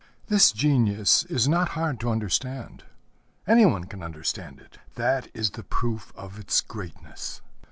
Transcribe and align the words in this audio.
This 0.29 0.51
Genius 0.51 1.25
is 1.25 1.47
not 1.47 1.69
hard 1.77 1.99
to 1.99 2.09
understand. 2.09 2.85
Any 3.45 3.67
one 3.67 3.83
can 3.83 4.01
understand 4.01 4.59
it. 4.59 4.79
That 4.95 5.29
is 5.35 5.51
the 5.51 5.61
proof 5.63 6.11
of 6.15 6.39
its 6.39 6.59
greatness. 6.59 7.41